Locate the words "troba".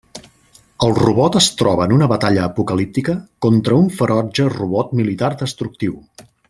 1.59-1.85